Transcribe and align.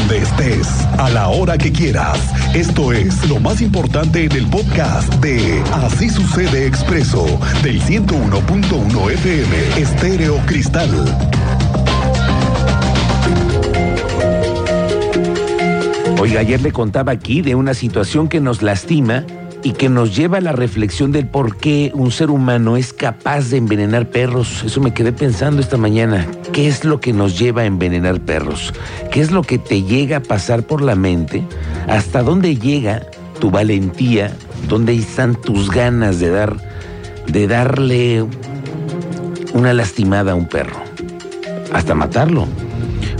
donde 0.00 0.18
estés, 0.18 0.68
a 0.98 1.10
la 1.10 1.28
hora 1.28 1.58
que 1.58 1.72
quieras. 1.72 2.18
Esto 2.54 2.92
es 2.92 3.28
lo 3.28 3.40
más 3.40 3.60
importante 3.60 4.24
en 4.24 4.32
el 4.32 4.46
podcast 4.46 5.12
de 5.16 5.62
Así 5.72 6.08
sucede 6.08 6.66
expreso 6.66 7.24
del 7.62 7.80
101.1 7.82 9.10
FM 9.12 9.80
Estéreo 9.80 10.38
Cristal. 10.46 10.90
Oiga, 16.20 16.40
ayer 16.40 16.60
le 16.60 16.72
contaba 16.72 17.12
aquí 17.12 17.42
de 17.42 17.54
una 17.54 17.74
situación 17.74 18.28
que 18.28 18.40
nos 18.40 18.62
lastima 18.62 19.24
y 19.62 19.72
que 19.72 19.88
nos 19.88 20.16
lleva 20.16 20.38
a 20.38 20.40
la 20.40 20.52
reflexión 20.52 21.12
del 21.12 21.26
por 21.26 21.56
qué 21.56 21.90
un 21.94 22.10
ser 22.10 22.30
humano 22.30 22.76
es 22.76 22.92
capaz 22.92 23.50
de 23.50 23.58
envenenar 23.58 24.08
perros. 24.08 24.62
Eso 24.64 24.80
me 24.80 24.94
quedé 24.94 25.12
pensando 25.12 25.60
esta 25.60 25.76
mañana. 25.76 26.26
¿Qué 26.52 26.68
es 26.68 26.84
lo 26.84 27.00
que 27.00 27.12
nos 27.12 27.38
lleva 27.38 27.62
a 27.62 27.66
envenenar 27.66 28.20
perros? 28.20 28.72
¿Qué 29.10 29.20
es 29.20 29.30
lo 29.30 29.42
que 29.42 29.58
te 29.58 29.82
llega 29.82 30.18
a 30.18 30.22
pasar 30.22 30.62
por 30.62 30.80
la 30.82 30.94
mente? 30.94 31.44
¿Hasta 31.88 32.22
dónde 32.22 32.56
llega 32.56 33.02
tu 33.38 33.50
valentía? 33.50 34.34
¿Dónde 34.68 34.94
están 34.94 35.34
tus 35.34 35.70
ganas 35.70 36.18
de 36.20 36.30
dar 36.30 36.56
de 37.26 37.46
darle 37.46 38.24
una 39.52 39.74
lastimada 39.74 40.32
a 40.32 40.34
un 40.34 40.46
perro? 40.46 40.80
Hasta 41.72 41.94
matarlo. 41.94 42.46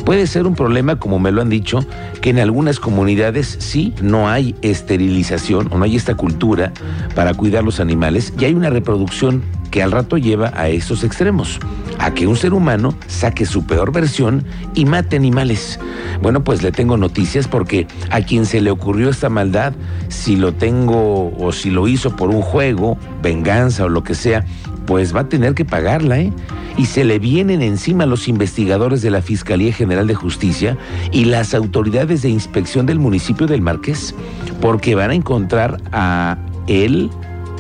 Puede 0.05 0.27
ser 0.27 0.47
un 0.47 0.55
problema, 0.55 0.99
como 0.99 1.19
me 1.19 1.31
lo 1.31 1.43
han 1.43 1.51
dicho, 1.51 1.85
que 2.21 2.31
en 2.31 2.39
algunas 2.39 2.81
comunidades 2.81 3.57
sí 3.61 3.95
no 4.03 4.29
hay 4.29 4.55
esterilización 4.63 5.69
o 5.71 5.79
no 5.79 5.85
hay 5.85 5.97
esta 5.97 6.15
cultura 6.15 6.73
para 7.15 7.35
cuidar 7.35 7.65
los 7.65 7.81
animales 7.81 8.33
y 8.39 8.45
hay 8.45 8.55
una 8.55 8.71
reproducción 8.71 9.43
que 9.71 9.83
al 9.83 9.93
rato 9.93 10.19
lleva 10.19 10.53
a 10.55 10.69
esos 10.69 11.05
extremos, 11.05 11.61
a 11.99 12.13
que 12.13 12.27
un 12.27 12.37
ser 12.37 12.53
humano 12.53 12.95
saque 13.07 13.47
su 13.47 13.67
peor 13.67 13.93
versión 13.93 14.45
y 14.75 14.85
mate 14.85 15.17
animales. 15.17 15.79
Bueno, 16.21 16.43
pues 16.43 16.63
le 16.63 16.73
tengo 16.73 16.97
noticias 16.97 17.47
porque 17.47 17.87
a 18.11 18.21
quien 18.23 18.47
se 18.47 18.61
le 18.61 18.71
ocurrió 18.71 19.11
esta 19.11 19.29
maldad, 19.29 19.73
si 20.09 20.37
lo 20.37 20.53
tengo 20.53 21.33
o 21.39 21.53
si 21.53 21.71
lo 21.71 21.87
hizo 21.87 22.17
por 22.17 22.31
un 22.31 22.43
juego, 22.43 22.99
venganza 23.23 23.85
o 23.85 23.89
lo 23.89 24.03
que 24.03 24.15
sea, 24.15 24.45
pues 24.91 25.15
va 25.15 25.21
a 25.21 25.29
tener 25.29 25.55
que 25.55 25.65
pagarla, 25.65 26.19
¿eh? 26.19 26.33
Y 26.77 26.87
se 26.87 27.05
le 27.05 27.21
vienen 27.21 27.63
encima 27.63 28.07
los 28.07 28.27
investigadores 28.27 29.03
de 29.03 29.11
la 29.13 29.23
Fiscalía 29.23 29.73
General 29.73 30.09
de 30.09 30.17
Justicia 30.17 30.77
y 31.13 31.27
las 31.27 31.55
autoridades 31.55 32.23
de 32.23 32.29
inspección 32.29 32.87
del 32.87 32.99
municipio 32.99 33.47
del 33.47 33.61
Marqués, 33.61 34.17
porque 34.61 34.97
van 34.97 35.13
a 35.13 35.15
encontrar 35.15 35.81
a 35.93 36.39
él 36.67 37.09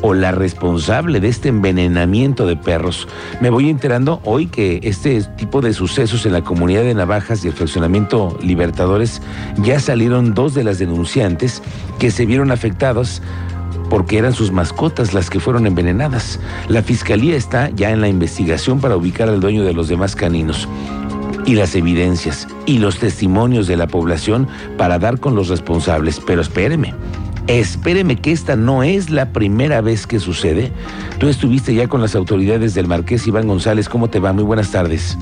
o 0.03 0.13
la 0.13 0.33
responsable 0.33 1.21
de 1.21 1.29
este 1.29 1.51
envenenamiento 1.51 2.49
de 2.49 2.57
perros. 2.57 3.07
Me 3.41 3.51
voy 3.51 3.71
enterando 3.71 4.21
hoy 4.25 4.49
que 4.49 4.81
este 4.83 5.23
tipo 5.37 5.61
de 5.61 5.73
sucesos 5.73 6.27
en 6.27 6.33
la 6.33 6.43
comunidad 6.43 6.83
de 6.83 6.95
Navajas 6.95 7.45
y 7.45 7.49
el 7.49 7.55
fraccionamiento 7.55 8.37
Libertadores 8.43 9.23
ya 9.59 9.79
salieron 9.79 10.35
dos 10.35 10.55
de 10.55 10.65
las 10.65 10.81
denunciantes 10.81 11.63
que 12.01 12.11
se 12.11 12.27
vieron 12.27 12.51
afectados 12.51 13.23
porque 13.91 14.17
eran 14.17 14.33
sus 14.33 14.53
mascotas 14.53 15.13
las 15.13 15.29
que 15.29 15.41
fueron 15.41 15.67
envenenadas. 15.67 16.41
La 16.69 16.83
fiscalía 16.83 17.37
está 17.37 17.69
ya 17.71 17.91
en 17.91 18.01
la 18.01 18.09
investigación 18.09 18.81
para 18.81 18.97
ubicar 18.97 19.29
al 19.29 19.41
dueño 19.41 19.65
de 19.65 19.75
los 19.75 19.89
demás 19.89 20.17
caninos 20.17 20.67
y 21.45 21.55
las 21.55 21.75
evidencias 21.75 22.47
y 22.65 22.79
los 22.79 22.99
testimonios 22.99 23.67
de 23.67 23.77
la 23.77 23.87
población 23.87 24.47
para 24.79 24.99
dar 24.99 25.19
con 25.19 25.35
los 25.35 25.49
responsables. 25.49 26.21
Pero 26.25 26.41
espéreme, 26.41 26.95
espéreme 27.49 28.17
que 28.17 28.33
esta 28.33 28.57
no 28.57 28.83
es 28.83 29.11
la 29.11 29.33
primera 29.33 29.81
vez 29.81 30.07
que 30.07 30.21
sucede. 30.21 30.73
Tú 31.19 31.29
estuviste 31.29 31.75
ya 31.75 31.89
con 31.89 32.01
las 32.01 32.15
autoridades 32.15 32.75
del 32.75 32.87
Marqués 32.87 33.27
Iván 33.27 33.49
González. 33.49 33.89
¿Cómo 33.89 34.09
te 34.09 34.21
va? 34.21 34.33
Muy 34.33 34.45
buenas 34.45 34.71
tardes. 34.71 35.19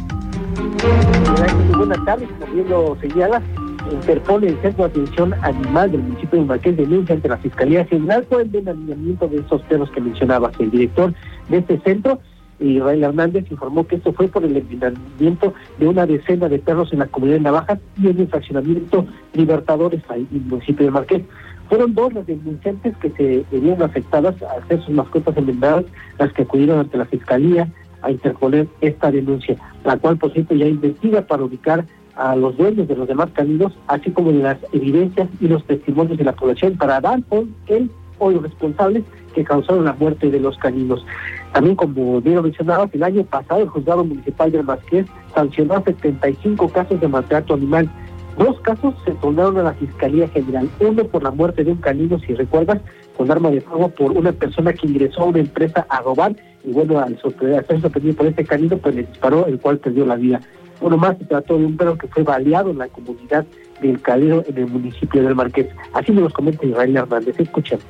Buenas 1.77 2.05
tardes, 2.05 2.29
como 2.39 2.53
bien 2.53 2.69
lo 2.69 2.97
señala, 3.01 3.43
Interpol, 3.92 4.44
el 4.44 4.56
Centro 4.61 4.84
de 4.84 4.91
Atención 4.91 5.34
Animal 5.42 5.92
del 5.92 6.03
municipio 6.03 6.39
de 6.39 6.44
Marqués, 6.44 6.77
denuncia 6.77 7.14
ante 7.14 7.28
la 7.28 7.39
Fiscalía 7.39 7.84
General 7.84 8.22
por 8.25 8.41
el 8.41 8.55
envenenamiento 8.55 9.28
de 9.28 9.39
esos 9.39 9.62
perros 9.62 9.91
que 9.91 10.00
mencionabas. 10.00 10.58
El 10.58 10.70
director 10.70 11.12
de 11.48 11.58
este 11.58 11.78
centro, 11.81 12.19
Israel 12.60 13.04
Hernández, 13.04 13.50
informó 13.50 13.87
que 13.87 13.97
esto 13.97 14.12
fue 14.12 14.28
por 14.28 14.44
el 14.44 14.56
envenenamiento 14.56 15.54
de 15.78 15.88
una 15.88 16.06
decena 16.06 16.48
de 16.48 16.59
perros 16.59 16.93
en 16.93 17.00
la 17.00 17.06
comunidad 17.06 17.37
de 17.37 17.43
Navajas 17.43 17.78
y 17.97 18.09
el 18.09 18.28
fraccionamiento 18.28 19.06
Libertadores, 19.34 20.03
ahí 20.09 20.27
en 20.31 20.38
el 20.38 20.44
municipio 20.44 20.87
de 20.87 20.93
Marqués. 20.93 21.22
Fueron 21.69 21.94
dos 21.94 22.12
las 22.15 22.27
denunciantes 22.27 22.97
que 22.97 23.10
se 23.10 23.44
vieron 23.59 23.82
afectadas 23.82 24.34
al 24.43 24.66
ser 24.69 24.81
sus 24.84 24.94
mascotas 24.94 25.37
envenenadas, 25.37 25.84
las 26.19 26.32
que 26.32 26.43
acudieron 26.43 26.78
ante 26.81 26.97
la 26.97 27.04
Fiscalía 27.04 27.69
a 28.03 28.10
interponer 28.10 28.69
esta 28.81 29.10
denuncia, 29.10 29.56
la 29.84 29.97
cual, 29.97 30.16
por 30.19 30.32
cierto, 30.32 30.54
ya 30.54 30.66
investiga 30.66 31.22
para 31.22 31.44
ubicar 31.44 31.84
a 32.19 32.37
los 32.37 32.56
dueños 32.56 32.89
de 32.89 32.97
los 32.97 33.09
demás 33.09 33.31
caninos, 33.33 33.73
así 33.87 34.11
como 34.11 34.33
de 34.33 34.43
las 34.43 34.59
evidencias 34.73 35.29
y 35.41 35.49
los 35.49 35.65
testimonios 35.65 36.19
de 36.19 36.25
la 36.25 36.33
población 36.33 36.77
para 36.77 37.01
dar 37.01 37.23
con 37.25 37.55
él 37.69 37.91
o 38.19 38.31
los 38.31 38.43
responsables 38.43 39.05
que 39.34 39.45
causaron 39.45 39.84
la 39.84 39.93
muerte 39.95 40.31
de 40.31 40.41
los 40.41 40.59
caninos. 40.59 41.07
También, 41.53 41.77
como 41.77 42.21
bien 42.21 42.37
lo 42.37 42.43
mencionaba, 42.43 42.89
el 42.93 43.03
año 43.03 43.25
pasado 43.25 43.62
el 43.62 43.69
juzgado 43.69 44.05
municipal 44.05 44.51
de 44.51 44.62
Masqués 44.62 45.07
sancionó 45.34 45.83
75 45.83 46.69
casos 46.69 47.01
de 47.01 47.09
maltrato 47.09 47.55
animal. 47.55 47.89
Dos 48.37 48.61
casos 48.61 48.95
se 49.05 49.12
tornaron 49.12 49.59
a 49.59 49.62
la 49.62 49.73
Fiscalía 49.75 50.28
General. 50.28 50.69
Uno 50.81 51.05
por 51.05 51.23
la 51.23 51.31
muerte 51.31 51.65
de 51.65 51.73
un 51.73 51.78
canino, 51.78 52.19
si 52.19 52.34
recuerdas, 52.34 52.81
con 53.17 53.31
arma 53.31 53.51
de 53.51 53.61
fuego 53.61 53.89
por 53.89 54.12
una 54.12 54.33
persona 54.33 54.73
que 54.73 54.87
ingresó 54.87 55.23
a 55.23 55.27
una 55.27 55.41
empresa 55.41 55.87
a 55.89 56.01
robar 56.01 56.37
y 56.65 56.73
bueno, 56.73 56.99
al 56.99 57.19
ser 57.21 57.81
sorprendido 57.81 58.17
por 58.17 58.27
este 58.27 58.45
canino, 58.45 58.77
pues 58.77 58.95
le 58.95 59.05
disparó, 59.05 59.47
el 59.47 59.59
cual 59.59 59.78
perdió 59.78 60.05
la 60.05 60.17
vida. 60.17 60.41
Uno 60.81 60.97
más 60.97 61.19
se 61.19 61.25
trató 61.25 61.59
de 61.59 61.66
un 61.66 61.77
perro 61.77 61.97
que 61.97 62.09
fue 62.09 62.22
baleado 62.22 62.71
en 62.71 62.78
la 62.78 62.89
comunidad 62.89 63.44
del 63.81 64.00
Calero 64.00 64.44
en 64.47 64.59
el 64.59 64.66
municipio 64.66 65.22
del 65.22 65.34
Marqués. 65.34 65.69
Así 65.93 66.12
nos 66.12 66.25
lo 66.25 66.31
comenta 66.31 66.66
Israel 66.66 66.97
Hernández. 66.97 67.39
Escuchemos. 67.39 67.84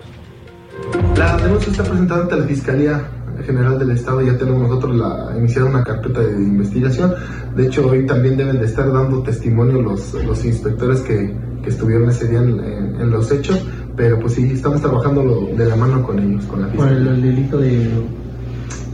La 1.16 1.36
denuncia 1.36 1.70
está 1.70 1.84
presentada 1.84 2.22
ante 2.22 2.36
la 2.36 2.46
Fiscalía 2.46 3.02
General 3.44 3.78
del 3.78 3.90
Estado. 3.90 4.22
Ya 4.22 4.38
tenemos 4.38 4.62
nosotros 4.62 4.96
la, 4.96 5.34
iniciada 5.36 5.68
una 5.68 5.84
carpeta 5.84 6.20
de 6.20 6.32
investigación. 6.32 7.14
De 7.54 7.66
hecho, 7.66 7.88
hoy 7.88 8.06
también 8.06 8.36
deben 8.36 8.58
de 8.58 8.66
estar 8.66 8.90
dando 8.92 9.22
testimonio 9.22 9.82
los, 9.82 10.14
los 10.14 10.44
inspectores 10.44 11.00
que, 11.00 11.34
que 11.62 11.70
estuvieron 11.70 12.08
ese 12.08 12.28
día 12.28 12.40
en, 12.40 12.60
en, 13.00 13.10
los 13.10 13.30
hechos. 13.30 13.64
Pero 13.96 14.20
pues 14.20 14.34
sí, 14.34 14.50
estamos 14.52 14.80
trabajando 14.80 15.48
de 15.56 15.66
la 15.66 15.76
mano 15.76 16.02
con 16.02 16.18
ellos, 16.18 16.44
con 16.46 16.62
la 16.62 16.68
Fiscalía. 16.68 17.04
¿Por 17.04 17.12
el, 17.12 17.22
delito 17.22 17.58
de...? 17.58 17.90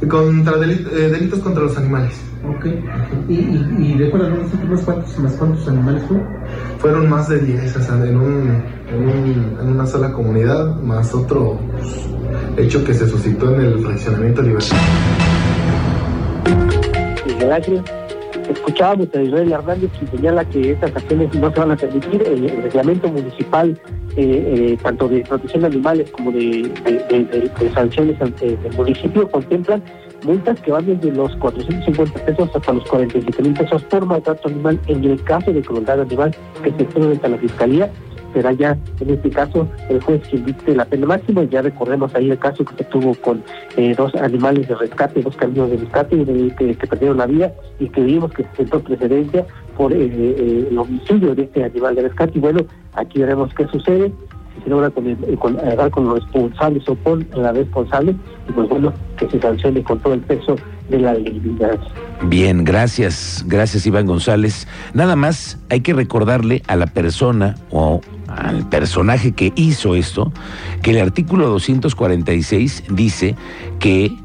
Contra 0.09 0.55
eh, 0.57 1.09
delitos 1.11 1.39
contra 1.39 1.63
los 1.63 1.77
animales. 1.79 2.21
Ok. 2.49 2.67
¿Y, 3.29 3.35
y, 3.35 3.97
y 3.99 4.03
unos 4.03 4.83
cuántos, 4.83 5.19
más 5.19 5.33
cuántos 5.33 5.67
animales 5.67 6.03
fueron? 6.05 6.27
Fueron 6.79 7.09
más 7.09 7.29
de 7.29 7.39
10, 7.41 7.77
o 7.77 7.81
sea, 7.81 7.95
en, 7.97 8.17
un, 8.17 8.63
en, 8.91 9.09
un, 9.09 9.59
en 9.61 9.69
una 9.69 9.87
sola 9.87 10.13
comunidad, 10.13 10.77
más 10.81 11.15
otro 11.15 11.59
hecho 12.57 12.85
que 12.85 12.93
se 12.93 13.09
suscitó 13.09 13.55
en 13.55 13.61
el 13.61 13.79
fraccionamiento 13.81 14.43
Libertad. 14.43 14.77
Gracias. 17.41 17.85
Escuchábamos 18.51 19.09
a 19.15 19.23
Israel 19.23 19.53
Hernández 19.53 19.91
que 19.99 20.07
señala 20.17 20.45
que 20.45 20.73
estas 20.73 20.95
acciones 20.95 21.35
no 21.35 21.51
se 21.51 21.61
van 21.61 21.71
a 21.71 21.77
permitir. 21.77 22.23
El, 22.27 22.45
el 22.45 22.63
reglamento 22.63 23.09
municipal, 23.09 23.81
eh, 24.17 24.75
eh, 24.75 24.79
tanto 24.83 25.09
de 25.09 25.21
protección 25.23 25.63
de 25.63 25.69
animales 25.69 26.11
como 26.11 26.31
de, 26.31 26.71
de, 26.85 27.25
de, 27.25 27.51
de 27.59 27.73
sanciones 27.73 28.21
ante 28.21 28.49
el 28.49 28.77
municipio, 28.77 29.31
contemplan 29.31 29.83
multas 30.25 30.61
que 30.61 30.73
van 30.73 30.87
desde 30.87 31.13
los 31.13 31.35
450 31.37 32.25
pesos 32.25 32.51
hasta 32.55 32.73
los 32.73 32.85
47 32.85 33.43
mil 33.43 33.55
pesos 33.55 33.83
por 33.85 34.07
maltrato 34.07 34.49
animal 34.49 34.81
en 34.87 35.05
el 35.05 35.23
caso 35.25 35.53
de 35.53 35.63
crueldad 35.63 36.01
animal 36.01 36.35
que 36.63 36.73
se 36.73 36.85
frente 36.87 37.27
a 37.27 37.29
la 37.31 37.39
fiscalía 37.39 37.91
será 38.35 38.53
ya 38.53 38.77
en 39.01 39.11
este 39.11 39.31
caso 39.31 39.67
el 39.89 40.03
juez 40.03 40.21
quien 40.29 40.45
dicte 40.45 40.75
la 40.75 40.85
pena 40.85 41.07
máxima. 41.07 41.45
Ya 41.45 41.63
recordemos 41.63 42.15
ahí 42.15 42.31
el 42.31 42.39
caso 42.39 42.65
que 42.65 42.75
se 42.75 42.85
tuvo 42.85 43.15
con 43.15 43.43
eh, 43.77 43.95
dos 43.97 44.15
animales 44.17 44.69
de 44.69 44.75
rescate, 44.75 45.23
dos 45.23 45.37
caminos 45.37 45.71
de 45.71 45.79
rescate 45.79 46.25
que, 46.59 46.75
que, 46.77 46.87
perdieron 46.87 47.17
la 47.17 47.27
vida 47.27 47.53
y 47.79 47.89
que 47.89 48.03
vimos 48.03 48.33
que 48.33 48.43
se 48.43 48.57
sentó 48.57 48.81
precedencia 48.81 49.47
por 49.77 49.93
eh, 49.93 49.97
eh, 50.01 50.69
el 50.71 50.79
homicidio 50.79 51.35
de 51.35 51.45
este 51.45 51.65
animal 51.65 51.95
de 51.95 52.03
rescate. 52.03 52.33
Y 52.37 52.41
bueno, 52.41 52.61
aquí 52.95 53.21
veremos 53.21 53.55
qué 53.55 53.67
sucede 53.69 54.13
se 54.65 54.71
logra 54.71 54.91
con, 54.91 55.07
el, 55.07 55.39
con, 55.39 55.57
con 55.91 56.05
los 56.05 56.21
responsables 56.21 56.89
o 56.89 56.97
con 56.97 57.27
la 57.37 57.53
responsable 57.53 58.17
y 58.49 58.53
pues 58.53 58.69
bueno, 58.69 58.93
que 59.19 59.29
se 59.29 59.41
sancione 59.41 59.83
con 59.83 59.99
todo 60.01 60.15
el 60.15 60.21
peso 60.21 60.57
de 60.89 60.99
la 60.99 61.15
legalidad. 61.15 61.79
Bien, 62.25 62.65
gracias, 62.65 63.45
gracias 63.47 63.87
Iván 63.87 64.07
González. 64.07 64.67
Nada 64.95 65.17
más 65.17 65.59
hay 65.69 65.81
que 65.81 65.93
recordarle 65.93 66.63
a 66.67 66.77
la 66.77 66.87
persona 66.87 67.55
o 67.71 68.01
al 68.29 68.69
personaje 68.69 69.33
que 69.33 69.53
hizo 69.55 69.95
esto 69.95 70.33
que 70.83 70.93
el 70.93 70.99
artículo 70.99 71.49
246 71.49 72.85
dice 72.91 73.37
que 73.79 74.17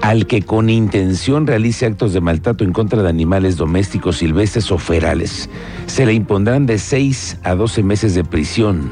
al 0.00 0.26
que 0.26 0.40
con 0.40 0.70
intención 0.70 1.46
realice 1.46 1.84
actos 1.84 2.14
de 2.14 2.22
maltrato 2.22 2.64
en 2.64 2.72
contra 2.72 3.02
de 3.02 3.08
animales 3.10 3.58
domésticos, 3.58 4.16
silvestres 4.16 4.72
o 4.72 4.78
ferales, 4.78 5.50
se 5.86 6.06
le 6.06 6.14
impondrán 6.14 6.64
de 6.64 6.78
6 6.78 7.40
a 7.42 7.54
12 7.54 7.82
meses 7.82 8.14
de 8.14 8.24
prisión 8.24 8.90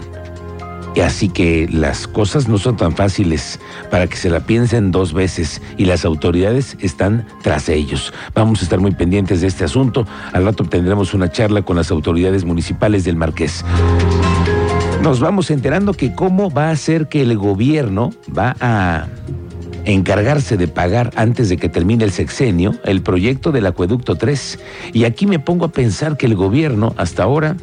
así 1.00 1.28
que 1.28 1.68
las 1.70 2.06
cosas 2.06 2.48
no 2.48 2.58
son 2.58 2.76
tan 2.76 2.94
fáciles 2.94 3.60
para 3.90 4.06
que 4.06 4.16
se 4.16 4.30
la 4.30 4.40
piensen 4.40 4.90
dos 4.90 5.12
veces 5.12 5.62
y 5.76 5.84
las 5.84 6.04
autoridades 6.04 6.76
están 6.80 7.26
tras 7.42 7.68
ellos. 7.68 8.12
Vamos 8.34 8.60
a 8.60 8.64
estar 8.64 8.80
muy 8.80 8.92
pendientes 8.92 9.40
de 9.40 9.46
este 9.46 9.64
asunto. 9.64 10.06
Al 10.32 10.44
rato 10.44 10.64
tendremos 10.64 11.14
una 11.14 11.30
charla 11.30 11.62
con 11.62 11.76
las 11.76 11.90
autoridades 11.90 12.44
municipales 12.44 13.04
del 13.04 13.16
Marqués. 13.16 13.64
Nos 15.02 15.20
vamos 15.20 15.50
enterando 15.50 15.94
que 15.94 16.14
cómo 16.14 16.50
va 16.50 16.70
a 16.70 16.76
ser 16.76 17.08
que 17.08 17.22
el 17.22 17.36
gobierno 17.38 18.10
va 18.36 18.56
a 18.60 19.06
encargarse 19.84 20.56
de 20.56 20.68
pagar 20.68 21.12
antes 21.16 21.48
de 21.48 21.56
que 21.56 21.68
termine 21.68 22.04
el 22.04 22.10
sexenio 22.10 22.74
el 22.84 23.00
proyecto 23.02 23.52
del 23.52 23.66
acueducto 23.66 24.16
3. 24.16 24.58
Y 24.92 25.04
aquí 25.04 25.26
me 25.26 25.38
pongo 25.38 25.64
a 25.66 25.72
pensar 25.72 26.16
que 26.16 26.26
el 26.26 26.34
gobierno 26.34 26.94
hasta 26.96 27.22
ahora 27.22 27.56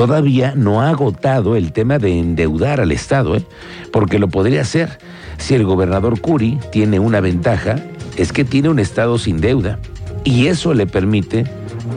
todavía 0.00 0.54
no 0.56 0.80
ha 0.80 0.88
agotado 0.88 1.56
el 1.56 1.72
tema 1.72 1.98
de 1.98 2.18
endeudar 2.18 2.80
al 2.80 2.90
Estado, 2.90 3.36
¿eh? 3.36 3.44
porque 3.92 4.18
lo 4.18 4.28
podría 4.28 4.62
hacer. 4.62 4.98
Si 5.36 5.54
el 5.54 5.66
gobernador 5.66 6.22
Curi 6.22 6.58
tiene 6.72 6.98
una 6.98 7.20
ventaja, 7.20 7.76
es 8.16 8.32
que 8.32 8.46
tiene 8.46 8.70
un 8.70 8.78
Estado 8.78 9.18
sin 9.18 9.42
deuda. 9.42 9.78
Y 10.24 10.46
eso 10.46 10.72
le 10.72 10.86
permite, 10.86 11.44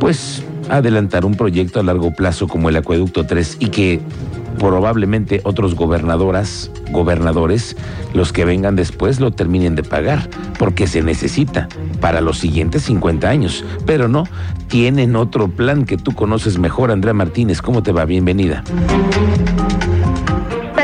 pues, 0.01 0.43
adelantar 0.69 1.23
un 1.23 1.35
proyecto 1.35 1.79
a 1.79 1.83
largo 1.83 2.13
plazo 2.13 2.49
como 2.49 2.67
el 2.67 2.75
Acueducto 2.75 3.25
3 3.25 3.55
y 3.61 3.67
que 3.67 4.01
probablemente 4.57 5.41
otros 5.43 5.75
gobernadoras, 5.75 6.71
gobernadores, 6.91 7.75
los 8.13 8.33
que 8.33 8.45
vengan 8.45 8.75
después 8.75 9.19
lo 9.19 9.31
terminen 9.31 9.75
de 9.75 9.83
pagar, 9.83 10.29
porque 10.59 10.87
se 10.87 11.01
necesita 11.01 11.67
para 12.01 12.21
los 12.21 12.39
siguientes 12.39 12.83
50 12.83 13.29
años. 13.29 13.65
Pero 13.85 14.07
no, 14.07 14.25
tienen 14.67 15.15
otro 15.15 15.47
plan 15.47 15.85
que 15.85 15.97
tú 15.97 16.13
conoces 16.13 16.57
mejor, 16.57 16.91
Andrea 16.91 17.13
Martínez. 17.13 17.61
¿Cómo 17.61 17.83
te 17.83 17.91
va? 17.91 18.05
Bienvenida. 18.05 18.63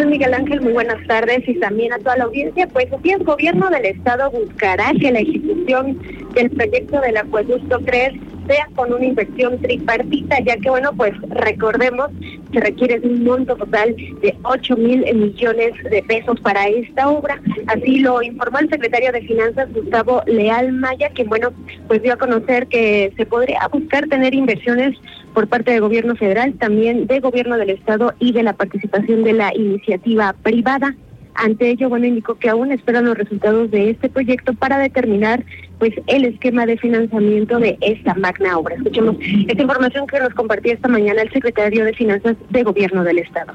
Miguel 0.10 0.34
Ángel? 0.34 0.62
Muy 0.62 0.74
buenas 0.74 1.06
tardes 1.08 1.48
y 1.48 1.54
también 1.60 1.94
a 1.94 2.00
toda 2.00 2.18
la 2.18 2.24
audiencia. 2.26 2.68
Pues 2.68 2.88
el 3.04 3.24
gobierno 3.24 3.70
del 3.70 3.86
estado 3.86 4.30
buscará 4.32 4.92
que 5.00 5.12
la 5.12 5.20
ejecución 5.20 5.98
del 6.34 6.50
proyecto 6.50 7.00
del 7.00 7.18
acueducto 7.18 7.80
3 7.86 8.14
sea 8.50 8.68
con 8.76 8.92
una 8.92 9.06
inversión 9.06 9.60
tripartita, 9.60 10.40
ya 10.44 10.58
que, 10.58 10.70
bueno, 10.70 10.92
pues 10.98 11.14
recordemos, 11.30 12.10
se 12.52 12.60
requiere 12.60 13.00
un 13.04 13.24
monto 13.24 13.56
total 13.56 13.96
de 13.96 14.36
8 14.44 14.76
mil 14.76 15.06
millones 15.14 15.74
de 15.90 16.02
pesos 16.04 16.40
para 16.42 16.68
esta 16.68 17.10
obra. 17.10 17.40
Así 17.68 18.00
lo 18.00 18.24
informó 18.24 18.58
el 18.60 18.70
secretario 18.70 19.12
de 19.12 19.22
Finanzas, 19.22 19.72
Gustavo 19.72 20.24
Leal 20.26 20.72
Maya, 20.72 21.10
que, 21.10 21.26
bueno, 21.26 21.50
pues 21.88 22.02
dio 22.02 22.14
a 22.14 22.18
conocer 22.18 22.68
que 22.68 23.14
se 23.16 23.26
podría 23.28 23.68
buscar 23.72 24.08
tener 24.08 24.34
inversiones 24.34 24.98
por 25.36 25.48
parte 25.48 25.72
del 25.72 25.82
gobierno 25.82 26.16
federal, 26.16 26.56
también 26.56 27.06
de 27.06 27.20
gobierno 27.20 27.56
del 27.58 27.70
estado 27.70 28.14
y 28.20 28.32
de 28.32 28.42
la 28.42 28.54
participación 28.54 29.24
de 29.24 29.34
la 29.34 29.56
iniciativa 29.56 30.34
privada. 30.42 30.96
Ante 31.42 31.70
ello, 31.70 31.88
bueno, 31.88 32.06
indicó 32.06 32.36
que 32.38 32.50
aún 32.50 32.74
esperan 32.74 33.06
los 33.06 33.18
resultados 33.18 33.72
de 33.72 33.92
este 33.92 34.10
proyecto 34.10 34.54
para 34.54 34.78
determinar 34.78 35.46
pues 35.78 35.94
el 36.08 36.26
esquema 36.26 36.66
de 36.66 36.78
financiamiento 36.78 37.60
de 37.60 37.78
esta 37.80 38.14
magna 38.16 38.58
obra. 38.58 38.76
Escuchemos 38.76 39.16
esta 39.48 39.62
información 39.62 40.06
que 40.06 40.20
nos 40.20 40.34
compartía 40.34 40.74
esta 40.74 40.90
mañana 40.90 41.22
el 41.22 41.32
secretario 41.32 41.86
de 41.86 41.94
Finanzas 41.94 42.36
de 42.50 42.64
Gobierno 42.64 43.06
del 43.06 43.20
Estado. 43.20 43.54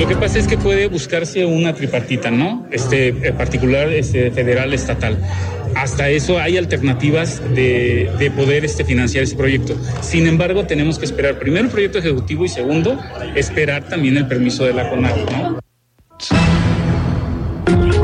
Lo 0.00 0.08
que 0.08 0.16
pasa 0.16 0.40
es 0.40 0.48
que 0.48 0.58
puede 0.58 0.88
buscarse 0.88 1.46
una 1.46 1.74
tripartita, 1.74 2.32
¿no? 2.32 2.66
Este 2.72 3.12
particular, 3.34 3.92
este 3.92 4.32
federal, 4.32 4.74
estatal. 4.74 5.16
Hasta 5.76 6.08
eso 6.08 6.40
hay 6.40 6.56
alternativas 6.56 7.40
de, 7.54 8.10
de 8.18 8.30
poder 8.32 8.64
este, 8.64 8.84
financiar 8.84 9.22
ese 9.22 9.36
proyecto. 9.36 9.76
Sin 10.00 10.26
embargo, 10.26 10.66
tenemos 10.66 10.98
que 10.98 11.04
esperar 11.04 11.38
primero 11.38 11.66
el 11.66 11.70
proyecto 11.70 11.98
ejecutivo 11.98 12.44
y 12.44 12.48
segundo, 12.48 12.98
esperar 13.36 13.84
también 13.84 14.16
el 14.16 14.26
permiso 14.26 14.64
de 14.64 14.74
la 14.74 14.90
CONAG, 14.90 15.16
¿no? 15.30 15.58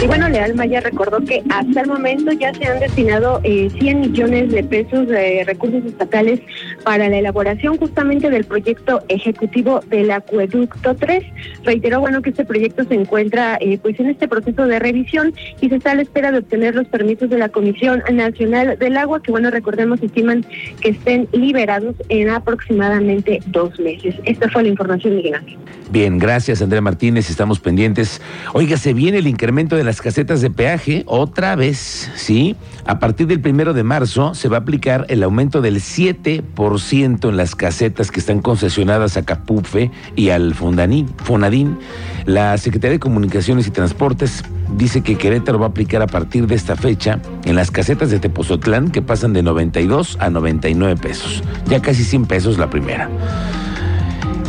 Y 0.03 0.07
bueno, 0.07 0.31
Leal 0.31 0.55
Maya 0.55 0.81
recordó 0.81 1.21
que 1.21 1.43
hasta 1.51 1.83
el 1.83 1.87
momento 1.87 2.33
ya 2.33 2.55
se 2.55 2.65
han 2.65 2.81
destinado 2.81 3.39
eh, 3.45 3.69
100 3.81 4.01
millones 4.01 4.51
de 4.51 4.65
pesos 4.65 5.07
de 5.07 5.45
recursos 5.47 5.85
estatales 5.85 6.41
para 6.85 7.11
la 7.11 7.19
elaboración 7.19 7.77
justamente 7.77 8.31
del 8.31 8.45
proyecto 8.45 9.03
ejecutivo 9.09 9.81
del 9.91 10.11
acueducto 10.11 10.97
3. 10.97 11.23
Reiteró, 11.65 12.01
bueno, 12.01 12.23
que 12.23 12.31
este 12.31 12.47
proyecto 12.47 12.85
se 12.85 12.95
encuentra 12.95 13.59
eh, 13.61 13.79
pues 13.83 14.01
en 14.01 14.09
este 14.09 14.27
proceso 14.27 14.67
de 14.67 14.79
revisión 14.79 15.35
y 15.61 15.69
se 15.69 15.77
está 15.77 15.91
a 15.91 15.97
la 15.97 16.03
espera 16.03 16.33
de 16.33 16.39
obtener 16.39 16.75
los 16.75 16.89
permisos 16.89 17.29
de 17.29 17.37
la 17.37 17.51
Comisión 17.51 18.03
Nacional 18.11 18.79
del 18.79 18.97
Agua, 18.97 19.21
que 19.23 19.33
bueno, 19.33 19.51
recordemos, 19.51 20.03
estiman 20.03 20.47
que 20.81 20.91
estén 20.91 21.29
liberados 21.33 21.95
en 22.09 22.31
aproximadamente 22.31 23.41
dos 23.49 23.79
meses. 23.79 24.15
Esta 24.25 24.49
fue 24.49 24.63
la 24.63 24.71
información, 24.71 25.17
Miguel 25.17 25.35
Ángel. 25.35 25.59
Bien, 25.91 26.19
gracias 26.19 26.63
Andrea 26.63 26.81
Martínez, 26.81 27.31
estamos 27.31 27.59
pendientes. 27.59 28.23
Oiga, 28.53 28.77
se 28.77 28.95
viene 28.95 29.19
el 29.19 29.27
incremento 29.27 29.75
de 29.75 29.83
las 29.91 30.01
casetas 30.01 30.41
de 30.41 30.51
peaje 30.51 31.03
otra 31.07 31.57
vez, 31.57 32.13
¿sí? 32.15 32.55
A 32.87 33.01
partir 33.01 33.27
del 33.27 33.41
primero 33.41 33.73
de 33.73 33.83
marzo 33.83 34.37
se 34.37 34.49
va 34.49 34.59
a 34.59 34.61
aplicar 34.61 35.05
el 35.09 35.21
aumento 35.25 35.63
del 35.63 35.81
7% 35.81 37.29
en 37.29 37.37
las 37.37 37.57
casetas 37.57 38.13
que 38.13 38.21
están 38.21 38.41
concesionadas 38.41 39.17
a 39.17 39.25
Capufe 39.25 39.91
y 40.15 40.29
al 40.31 40.55
Fonadín. 40.55 41.77
La 42.25 42.57
Secretaría 42.57 42.93
de 42.93 43.01
Comunicaciones 43.01 43.67
y 43.67 43.73
Transportes 43.73 44.45
dice 44.77 45.01
que 45.01 45.19
Querétaro 45.19 45.59
va 45.59 45.67
a 45.67 45.71
aplicar 45.71 46.03
a 46.03 46.07
partir 46.07 46.47
de 46.47 46.55
esta 46.55 46.77
fecha 46.77 47.19
en 47.45 47.57
las 47.57 47.73
casetas 47.73 48.11
de 48.11 48.21
Tepozotlán 48.21 48.93
que 48.93 49.03
pasan 49.03 49.33
de 49.33 49.43
92 49.43 50.19
a 50.21 50.31
99 50.31 51.01
pesos, 51.01 51.43
ya 51.67 51.83
casi 51.83 52.05
100 52.05 52.27
pesos 52.27 52.59
la 52.59 52.71
primera. 52.71 53.11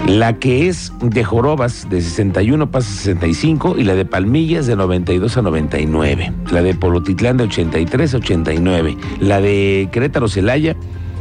La 0.08 0.40
que 0.40 0.68
es 0.68 0.92
de 1.02 1.24
Jorobas 1.24 1.90
de 1.90 2.02
61 2.02 2.72
pasa 2.72 2.90
a 2.90 2.96
65 2.96 3.76
y 3.78 3.84
la 3.84 3.96
de 3.96 4.06
Palmillas 4.06 4.68
de 4.68 4.76
92 4.76 5.38
a 5.38 5.42
99. 5.42 6.34
La 6.52 6.62
de 6.62 6.74
Polotitlán 6.74 7.38
de 7.38 7.46
83 7.46 8.14
a 8.14 8.18
89. 8.18 8.98
La 9.20 9.40
de 9.40 9.88
Querétaro 9.92 10.28
Celaya 10.28 10.76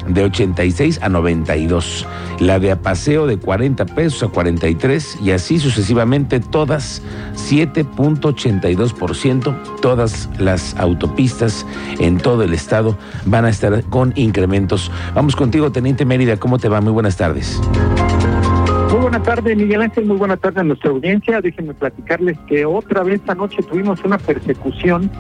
de 0.09 0.25
86 0.25 0.99
a 1.03 1.09
92. 1.09 2.07
La 2.41 2.59
de 2.59 2.73
Apaseo 2.73 3.27
de 3.27 3.37
40 3.37 3.87
pesos 3.87 4.23
a 4.23 4.29
43 4.29 5.19
y 5.23 5.31
así 5.33 5.59
sucesivamente 5.59 6.41
todas 6.41 7.03
7.82%. 7.37 9.81
Todas 9.81 10.29
las 10.39 10.75
autopistas 10.77 11.67
en 11.99 12.19
todo 12.19 12.43
el 12.43 12.55
estado 12.55 12.97
van 13.27 13.45
a 13.45 13.51
estar 13.51 13.85
con 13.85 14.13
incrementos. 14.17 14.91
Vamos 15.15 15.37
contigo, 15.37 15.71
Teniente 15.71 16.05
Mérida. 16.05 16.39
¿Cómo 16.39 16.59
te 16.59 16.69
va? 16.69 16.81
Muy 16.81 16.93
buenas 16.93 17.17
tardes. 17.17 17.61
Buena 19.11 19.25
tarde, 19.25 19.57
Miguel 19.57 19.83
Ángel. 19.83 20.07
Muy 20.07 20.19
buena 20.19 20.37
tarde 20.37 20.61
a 20.61 20.63
nuestra 20.63 20.91
audiencia. 20.91 21.41
Déjenme 21.41 21.75
platicarles 21.75 22.39
que 22.47 22.65
otra 22.65 23.03
vez 23.03 23.21
anoche 23.27 23.61
tuvimos 23.61 24.05
una 24.05 24.19
persecución 24.19 25.11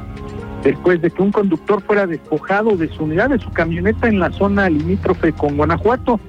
después 0.62 1.02
de 1.02 1.10
que 1.10 1.20
un 1.20 1.32
conductor 1.32 1.82
fuera 1.82 2.06
despojado 2.06 2.76
de 2.76 2.86
su 2.86 3.02
unidad, 3.02 3.30
de 3.30 3.40
su 3.40 3.50
camioneta 3.50 4.06
en 4.06 4.20
la 4.20 4.30
zona 4.30 4.70
limítrofe 4.70 5.32
con 5.32 5.56
Guanajuato. 5.56 6.20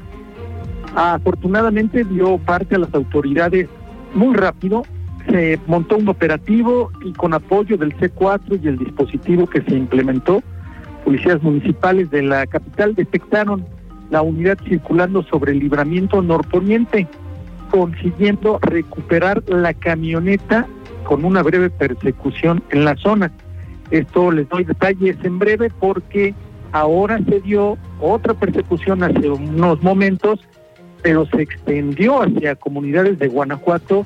Afortunadamente 0.95 2.03
dio 2.03 2.39
parte 2.39 2.77
a 2.77 2.79
las 2.79 2.91
autoridades 2.95 3.69
muy 4.15 4.35
rápido. 4.35 4.81
Se 5.29 5.59
montó 5.67 5.97
un 5.97 6.09
operativo 6.09 6.89
y 7.05 7.13
con 7.13 7.35
apoyo 7.35 7.77
del 7.77 7.95
C4 7.95 8.59
y 8.59 8.69
el 8.69 8.79
dispositivo 8.79 9.45
que 9.45 9.61
se 9.61 9.75
implementó, 9.75 10.41
policías 11.05 11.43
municipales 11.43 12.09
de 12.09 12.23
la 12.23 12.47
capital 12.47 12.95
detectaron 12.95 13.63
la 14.09 14.23
unidad 14.23 14.57
circulando 14.67 15.21
sobre 15.21 15.51
el 15.51 15.59
libramiento 15.59 16.23
norponiente 16.23 17.07
consiguiendo 17.71 18.59
recuperar 18.61 19.41
la 19.47 19.73
camioneta 19.73 20.67
con 21.05 21.25
una 21.25 21.41
breve 21.41 21.69
persecución 21.69 22.61
en 22.69 22.85
la 22.85 22.95
zona. 22.97 23.31
Esto 23.89 24.31
les 24.31 24.47
doy 24.49 24.65
detalles 24.65 25.17
en 25.23 25.39
breve 25.39 25.71
porque 25.79 26.35
ahora 26.73 27.19
se 27.27 27.39
dio 27.39 27.77
otra 27.99 28.33
persecución 28.33 29.03
hace 29.03 29.29
unos 29.29 29.81
momentos, 29.81 30.39
pero 31.01 31.25
se 31.25 31.41
extendió 31.41 32.21
hacia 32.21 32.55
comunidades 32.55 33.17
de 33.19 33.27
Guanajuato 33.27 34.05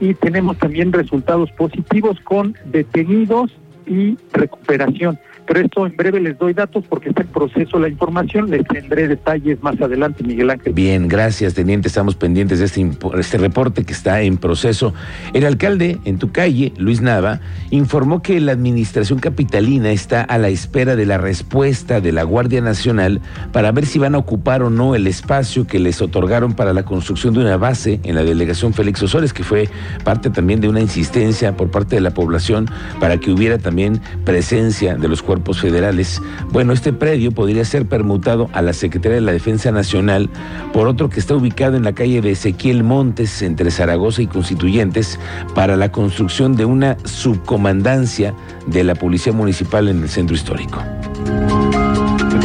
y 0.00 0.14
tenemos 0.14 0.58
también 0.58 0.92
resultados 0.92 1.50
positivos 1.52 2.20
con 2.20 2.54
detenidos 2.66 3.50
y 3.86 4.16
recuperación. 4.32 5.18
Pero 5.46 5.60
esto 5.60 5.86
en 5.86 5.96
breve 5.96 6.20
les 6.20 6.36
doy 6.36 6.54
datos 6.54 6.84
porque 6.88 7.10
está 7.10 7.22
en 7.22 7.28
proceso 7.28 7.78
la 7.78 7.88
información. 7.88 8.50
Les 8.50 8.66
tendré 8.66 9.06
detalles 9.06 9.62
más 9.62 9.80
adelante, 9.80 10.24
Miguel 10.24 10.50
Ángel. 10.50 10.72
Bien, 10.72 11.06
gracias, 11.06 11.54
teniente. 11.54 11.86
Estamos 11.86 12.16
pendientes 12.16 12.58
de 12.58 12.64
este, 12.64 12.90
este 13.16 13.38
reporte 13.38 13.84
que 13.84 13.92
está 13.92 14.22
en 14.22 14.38
proceso. 14.38 14.92
El 15.34 15.46
alcalde 15.46 15.98
en 16.04 16.18
tu 16.18 16.32
calle, 16.32 16.72
Luis 16.76 17.00
Nava, 17.00 17.40
informó 17.70 18.22
que 18.22 18.40
la 18.40 18.52
administración 18.52 19.20
capitalina 19.20 19.92
está 19.92 20.22
a 20.22 20.36
la 20.38 20.48
espera 20.48 20.96
de 20.96 21.06
la 21.06 21.18
respuesta 21.18 22.00
de 22.00 22.10
la 22.10 22.24
Guardia 22.24 22.60
Nacional 22.60 23.20
para 23.52 23.70
ver 23.70 23.86
si 23.86 24.00
van 24.00 24.16
a 24.16 24.18
ocupar 24.18 24.64
o 24.64 24.70
no 24.70 24.96
el 24.96 25.06
espacio 25.06 25.66
que 25.66 25.78
les 25.78 26.02
otorgaron 26.02 26.54
para 26.54 26.72
la 26.72 26.84
construcción 26.84 27.34
de 27.34 27.40
una 27.40 27.56
base 27.56 28.00
en 28.02 28.16
la 28.16 28.24
delegación 28.24 28.74
Félix 28.74 29.00
Osores, 29.04 29.32
que 29.32 29.44
fue 29.44 29.68
parte 30.02 30.30
también 30.30 30.60
de 30.60 30.68
una 30.68 30.80
insistencia 30.80 31.56
por 31.56 31.70
parte 31.70 31.94
de 31.94 32.00
la 32.00 32.10
población 32.10 32.68
para 32.98 33.18
que 33.18 33.30
hubiera 33.30 33.58
también 33.58 33.75
también 33.76 34.00
presencia 34.24 34.94
de 34.94 35.06
los 35.06 35.20
cuerpos 35.20 35.60
federales. 35.60 36.22
Bueno, 36.50 36.72
este 36.72 36.94
predio 36.94 37.30
podría 37.32 37.62
ser 37.66 37.84
permutado 37.84 38.48
a 38.54 38.62
la 38.62 38.72
Secretaría 38.72 39.16
de 39.16 39.20
la 39.20 39.32
Defensa 39.32 39.70
Nacional 39.70 40.30
por 40.72 40.88
otro 40.88 41.10
que 41.10 41.20
está 41.20 41.36
ubicado 41.36 41.76
en 41.76 41.84
la 41.84 41.92
calle 41.92 42.22
de 42.22 42.30
Ezequiel 42.30 42.84
Montes, 42.84 43.42
entre 43.42 43.70
Zaragoza 43.70 44.22
y 44.22 44.28
Constituyentes, 44.28 45.20
para 45.54 45.76
la 45.76 45.92
construcción 45.92 46.56
de 46.56 46.64
una 46.64 46.96
subcomandancia 47.04 48.32
de 48.66 48.82
la 48.82 48.94
Policía 48.94 49.34
Municipal 49.34 49.88
en 49.88 50.00
el 50.00 50.08
centro 50.08 50.34
histórico. 50.34 50.82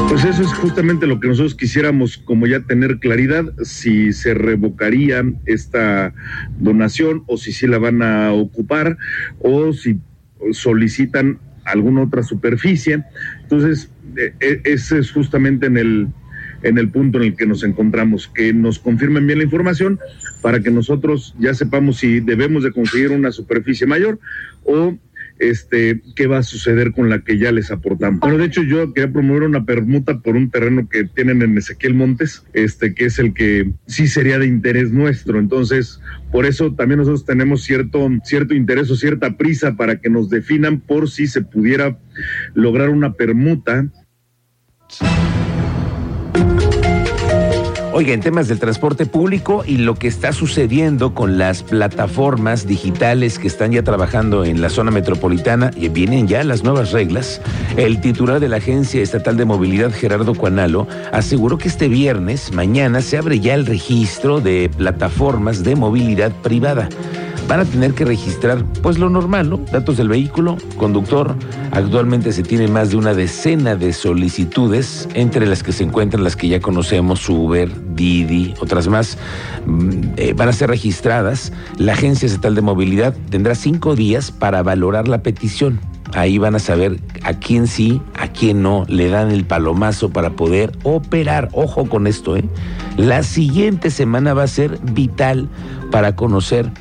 Pues 0.10 0.26
eso 0.26 0.42
es 0.42 0.54
justamente 0.54 1.08
lo 1.08 1.22
que 1.22 1.30
nosotros 1.30 1.56
quisiéramos 1.56 2.18
como 2.18 2.46
ya 2.46 2.60
tener 2.60 3.00
claridad, 3.00 3.46
si 3.64 4.12
se 4.12 4.34
revocaría 4.34 5.24
esta 5.46 6.14
donación 6.60 7.24
o 7.28 7.38
si 7.38 7.54
sí 7.54 7.68
la 7.68 7.78
van 7.78 8.02
a 8.02 8.34
ocupar 8.34 8.98
o 9.40 9.72
si 9.72 9.98
solicitan 10.51 11.39
alguna 11.65 12.03
otra 12.03 12.24
superficie. 12.24 13.03
Entonces, 13.43 13.91
e, 14.17 14.33
e, 14.39 14.62
ese 14.65 15.00
es 15.00 15.12
justamente 15.12 15.67
en 15.67 15.77
el, 15.77 16.07
en 16.63 16.77
el 16.77 16.89
punto 16.89 17.19
en 17.19 17.25
el 17.25 17.36
que 17.36 17.45
nos 17.45 17.63
encontramos, 17.63 18.27
que 18.27 18.53
nos 18.53 18.79
confirmen 18.79 19.27
bien 19.27 19.39
la 19.39 19.45
información 19.45 20.00
para 20.41 20.60
que 20.60 20.71
nosotros 20.71 21.36
ya 21.39 21.53
sepamos 21.53 21.98
si 21.98 22.19
debemos 22.19 22.63
de 22.63 22.71
conseguir 22.71 23.12
una 23.12 23.31
superficie 23.31 23.88
mayor 23.88 24.19
o 24.63 24.98
este, 25.41 26.01
qué 26.15 26.27
va 26.27 26.38
a 26.38 26.43
suceder 26.43 26.91
con 26.91 27.10
la 27.10 27.24
que 27.24 27.39
ya 27.39 27.51
les 27.51 27.71
aportamos. 27.71 28.19
Bueno, 28.19 28.38
de 28.38 28.45
hecho 28.45 28.62
yo 28.62 28.93
quería 28.93 29.12
promover 29.12 29.43
una 29.43 29.65
permuta 29.65 30.19
por 30.19 30.36
un 30.36 30.51
terreno 30.51 30.88
que 30.88 31.05
tienen 31.05 31.41
en 31.41 31.57
Ezequiel 31.57 31.95
Montes, 31.95 32.45
este, 32.53 32.93
que 32.93 33.05
es 33.05 33.17
el 33.17 33.33
que 33.33 33.71
sí 33.88 34.07
sería 34.07 34.38
de 34.38 34.45
interés 34.45 34.91
nuestro. 34.91 35.39
Entonces, 35.39 36.00
por 36.31 36.45
eso 36.45 36.75
también 36.75 37.00
nosotros 37.00 37.25
tenemos 37.25 37.63
cierto, 37.63 38.07
cierto 38.24 38.53
interés 38.53 38.91
o 38.91 38.95
cierta 38.95 39.36
prisa 39.36 39.75
para 39.75 40.00
que 40.00 40.12
nos 40.12 40.29
definan 40.29 40.79
por 40.79 41.10
si 41.10 41.25
se 41.25 41.41
pudiera 41.41 41.98
lograr 42.53 42.89
una 42.89 43.13
permuta. 43.13 43.88
Oiga, 47.93 48.13
en 48.13 48.21
temas 48.21 48.48
del 48.48 48.57
transporte 48.57 49.05
público 49.05 49.63
y 49.65 49.75
lo 49.75 49.95
que 49.95 50.07
está 50.07 50.31
sucediendo 50.31 51.13
con 51.13 51.38
las 51.38 51.62
plataformas 51.62 52.65
digitales 52.65 53.38
que 53.38 53.48
están 53.48 53.74
ya 53.74 53.83
trabajando 53.83 54.45
en 54.45 54.62
la 54.62 54.69
zona 54.69 54.91
metropolitana 54.91 55.71
y 55.75 55.89
vienen 55.89 56.25
ya 56.25 56.41
las 56.45 56.63
nuevas 56.63 56.93
reglas, 56.93 57.41
el 57.75 58.00
titular 58.00 58.39
de 58.39 58.48
la 58.48 58.57
Agencia 58.57 59.01
Estatal 59.01 59.36
de 59.36 59.43
Movilidad, 59.43 59.91
Gerardo 59.91 60.36
Cuanalo, 60.36 60.88
aseguró 61.12 61.57
que 61.57 61.67
este 61.67 61.89
viernes, 61.89 62.53
mañana, 62.53 63.01
se 63.01 63.17
abre 63.17 63.41
ya 63.41 63.55
el 63.55 63.65
registro 63.65 64.39
de 64.39 64.71
plataformas 64.75 65.62
de 65.65 65.75
movilidad 65.75 66.31
privada 66.31 66.88
van 67.51 67.60
a 67.60 67.65
tener 67.65 67.93
que 67.93 68.05
registrar 68.05 68.63
pues 68.81 68.98
lo 68.98 69.10
normal, 69.10 69.50
¿no? 69.50 69.58
Datos 69.74 69.98
del 69.98 70.08
vehículo, 70.08 70.55
conductor. 70.77 71.36
Actualmente 71.72 72.31
se 72.31 72.43
tiene 72.43 72.70
más 72.70 72.91
de 72.91 72.96
una 72.96 73.13
decena 73.13 73.75
de 73.75 73.91
solicitudes, 73.91 75.10
entre 75.15 75.46
las 75.46 75.62
que 75.62 75.74
se 75.74 75.84
encuentran 75.84 76.24
las 76.24 76.38
que 76.38 76.48
ya 76.48 76.62
conocemos, 76.62 77.27
Uber, 77.27 77.70
Didi, 77.93 78.53
otras 78.62 78.88
más, 78.88 79.17
mm, 79.65 79.89
eh, 80.15 80.34
van 80.34 80.48
a 80.48 80.53
ser 80.53 80.70
registradas. 80.70 81.51
La 81.77 81.91
Agencia 81.91 82.25
Estatal 82.25 82.55
de 82.55 82.62
Movilidad 82.62 83.13
tendrá 83.29 83.53
cinco 83.53 83.98
días 83.98 84.31
para 84.31 84.63
valorar 84.63 85.10
la 85.10 85.22
petición. 85.22 85.81
Ahí 86.13 86.38
van 86.38 86.55
a 86.55 86.60
saber 86.60 87.01
a 87.24 87.34
quién 87.34 87.67
sí, 87.67 88.01
a 88.17 88.29
quién 88.29 88.62
no, 88.62 88.86
le 88.88 89.10
dan 89.10 89.29
el 89.29 89.43
palomazo 89.43 90.10
para 90.10 90.38
poder 90.38 90.72
operar. 90.84 91.50
Ojo 91.51 91.89
con 91.89 92.08
esto, 92.08 92.38
¿eh? 92.38 92.46
La 92.96 93.24
siguiente 93.24 93.91
semana 93.91 94.34
va 94.34 94.43
a 94.43 94.48
ser 94.48 94.79
vital 94.93 95.50
para 95.91 96.15
conocer 96.15 96.72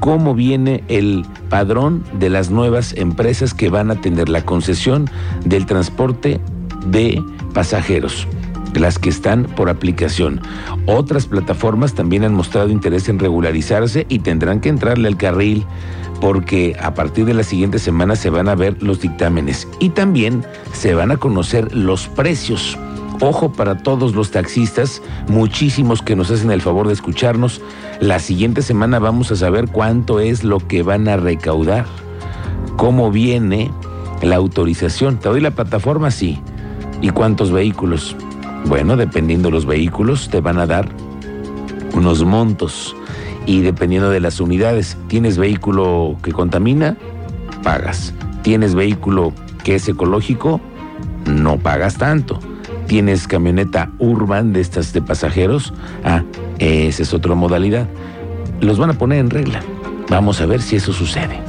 cómo 0.00 0.34
viene 0.34 0.84
el 0.88 1.24
padrón 1.48 2.04
de 2.18 2.30
las 2.30 2.50
nuevas 2.50 2.94
empresas 2.96 3.54
que 3.54 3.68
van 3.68 3.90
a 3.90 4.00
tener 4.00 4.28
la 4.28 4.44
concesión 4.44 5.08
del 5.44 5.66
transporte 5.66 6.40
de 6.86 7.22
pasajeros 7.52 8.26
las 8.74 8.98
que 8.98 9.08
están 9.08 9.44
por 9.44 9.70
aplicación. 9.70 10.40
Otras 10.86 11.26
plataformas 11.26 11.94
también 11.94 12.24
han 12.24 12.34
mostrado 12.34 12.68
interés 12.68 13.08
en 13.08 13.18
regularizarse 13.18 14.06
y 14.08 14.18
tendrán 14.18 14.60
que 14.60 14.68
entrarle 14.68 15.08
al 15.08 15.16
carril 15.16 15.64
porque 16.20 16.76
a 16.80 16.94
partir 16.94 17.26
de 17.26 17.34
la 17.34 17.42
siguiente 17.42 17.78
semana 17.78 18.16
se 18.16 18.30
van 18.30 18.48
a 18.48 18.54
ver 18.54 18.82
los 18.82 19.00
dictámenes 19.00 19.68
y 19.80 19.90
también 19.90 20.44
se 20.72 20.94
van 20.94 21.10
a 21.10 21.16
conocer 21.16 21.74
los 21.74 22.08
precios 22.08 22.78
Ojo 23.20 23.50
para 23.50 23.78
todos 23.78 24.14
los 24.14 24.30
taxistas, 24.30 25.00
muchísimos 25.28 26.02
que 26.02 26.14
nos 26.14 26.30
hacen 26.30 26.50
el 26.50 26.60
favor 26.60 26.86
de 26.86 26.92
escucharnos. 26.92 27.62
La 27.98 28.18
siguiente 28.18 28.60
semana 28.60 28.98
vamos 28.98 29.32
a 29.32 29.36
saber 29.36 29.68
cuánto 29.68 30.20
es 30.20 30.44
lo 30.44 30.58
que 30.58 30.82
van 30.82 31.08
a 31.08 31.16
recaudar, 31.16 31.86
cómo 32.76 33.10
viene 33.10 33.70
la 34.20 34.36
autorización. 34.36 35.18
¿Te 35.18 35.30
doy 35.30 35.40
la 35.40 35.52
plataforma? 35.52 36.10
Sí. 36.10 36.38
¿Y 37.00 37.08
cuántos 37.08 37.50
vehículos? 37.50 38.14
Bueno, 38.66 38.98
dependiendo 38.98 39.48
de 39.48 39.52
los 39.52 39.64
vehículos, 39.64 40.28
te 40.28 40.42
van 40.42 40.58
a 40.58 40.66
dar 40.66 40.90
unos 41.94 42.22
montos. 42.22 42.94
Y 43.46 43.62
dependiendo 43.62 44.10
de 44.10 44.20
las 44.20 44.40
unidades, 44.40 44.98
¿tienes 45.08 45.38
vehículo 45.38 46.16
que 46.22 46.32
contamina? 46.32 46.98
Pagas. 47.62 48.12
¿Tienes 48.42 48.74
vehículo 48.74 49.32
que 49.64 49.76
es 49.76 49.88
ecológico? 49.88 50.60
No 51.24 51.56
pagas 51.58 51.96
tanto 51.96 52.40
tienes 52.86 53.26
camioneta 53.28 53.90
urban 53.98 54.52
de 54.52 54.60
estas 54.60 54.92
de 54.92 55.02
pasajeros, 55.02 55.72
ah, 56.04 56.22
esa 56.58 57.02
es 57.02 57.14
otra 57.14 57.34
modalidad. 57.34 57.86
Los 58.60 58.78
van 58.78 58.90
a 58.90 58.94
poner 58.94 59.18
en 59.18 59.30
regla. 59.30 59.62
Vamos 60.08 60.40
a 60.40 60.46
ver 60.46 60.62
si 60.62 60.76
eso 60.76 60.92
sucede. 60.92 61.40